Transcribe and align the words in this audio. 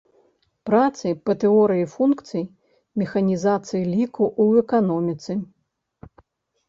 Працы 0.69 1.07
па 1.29 1.33
тэорыі 1.43 1.83
функцый, 1.95 2.43
механізацыі 3.03 3.83
ліку 3.93 4.23
ў 4.43 4.67
эканоміцы. 4.67 5.33